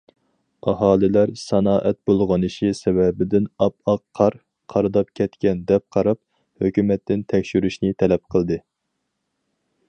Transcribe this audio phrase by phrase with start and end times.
[0.71, 4.39] ئاھالىلەر، سانائەت بۇلغىنىشى سەۋەبىدىن ئاپئاق قار
[4.75, 6.21] قارىداپ كەتكەن، دەپ قاراپ،
[6.65, 8.59] ھۆكۈمەتتىن تەكشۈرۈشنى تەلەپ قىلدى.